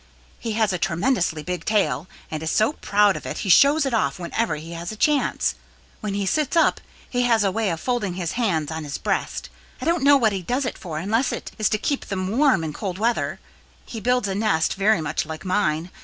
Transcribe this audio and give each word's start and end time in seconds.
He 0.39 0.53
has 0.53 0.73
a 0.73 0.79
tremendously 0.79 1.43
big 1.43 1.63
tail 1.63 2.07
and 2.31 2.41
is 2.41 2.49
so 2.49 2.73
proud 2.73 3.15
of 3.15 3.27
it 3.27 3.37
he 3.45 3.49
shows 3.49 3.85
it 3.85 3.93
off 3.93 4.17
whenever 4.17 4.55
he 4.55 4.71
has 4.73 4.91
a 4.91 4.95
chance. 4.95 5.53
When 5.99 6.15
he 6.15 6.25
sits 6.25 6.57
up 6.57 6.81
he 7.07 7.21
has 7.21 7.43
a 7.43 7.51
way 7.51 7.69
of 7.69 7.79
folding 7.79 8.15
his 8.15 8.31
hands 8.31 8.71
on 8.71 8.83
his 8.83 8.97
breast. 8.97 9.51
I 9.79 9.85
don't 9.85 10.01
know 10.03 10.17
what 10.17 10.33
he 10.33 10.41
does 10.41 10.65
it 10.65 10.75
for 10.79 10.97
unless 10.97 11.31
it 11.31 11.51
is 11.59 11.69
to 11.69 11.77
keep 11.77 12.05
them 12.07 12.35
warm 12.35 12.63
in 12.63 12.73
cold 12.73 12.97
weather. 12.97 13.39
He 13.85 13.99
builds 13.99 14.27
a 14.27 14.33
nest 14.33 14.73
very 14.73 15.01
much 15.01 15.27
like 15.27 15.45
mine. 15.45 15.91